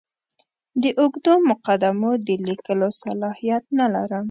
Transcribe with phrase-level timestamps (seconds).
[0.81, 4.19] د اوږدو مقدمو د لیکلو صلاحیت نه لرم.